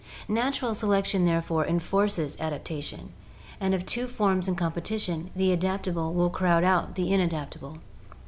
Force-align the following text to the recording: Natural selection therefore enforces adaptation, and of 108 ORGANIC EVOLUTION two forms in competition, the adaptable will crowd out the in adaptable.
Natural 0.27 0.73
selection 0.73 1.25
therefore 1.25 1.63
enforces 1.67 2.35
adaptation, 2.39 3.11
and 3.59 3.75
of 3.75 3.81
108 3.81 3.81
ORGANIC 3.83 3.87
EVOLUTION 3.91 4.07
two 4.07 4.07
forms 4.07 4.47
in 4.47 4.55
competition, 4.55 5.29
the 5.35 5.51
adaptable 5.51 6.15
will 6.15 6.31
crowd 6.31 6.63
out 6.63 6.95
the 6.95 7.13
in 7.13 7.19
adaptable. 7.21 7.77